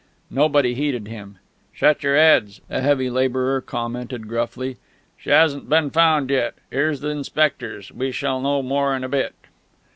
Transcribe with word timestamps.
Nobody 0.31 0.73
heeded 0.73 1.07
him. 1.07 1.37
"Shut 1.75 2.01
your 2.01 2.15
heads," 2.17 2.59
a 2.71 2.81
heavy 2.81 3.07
labourer 3.07 3.61
commented 3.61 4.27
gruffly, 4.27 4.77
"she 5.15 5.29
hasn't 5.29 5.69
been 5.69 5.91
found 5.91 6.31
yet. 6.31 6.55
'Ere's 6.71 7.01
the 7.01 7.09
inspectors; 7.09 7.91
we 7.91 8.11
shall 8.11 8.41
know 8.41 8.63
more 8.63 8.95
in 8.95 9.03
a 9.03 9.09
bit." 9.09 9.35